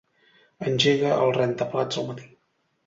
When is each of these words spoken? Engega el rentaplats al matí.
Engega 0.71 1.13
el 1.27 1.37
rentaplats 1.39 2.03
al 2.05 2.11
matí. 2.11 2.31